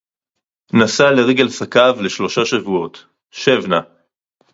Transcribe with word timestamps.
נסע 0.73 1.11
לרגל 1.11 1.47
עסקיו 1.47 1.95
לשלושה 2.01 2.45
שבועות. 2.45 3.05
שב 3.31 3.67
נא. 3.67 3.79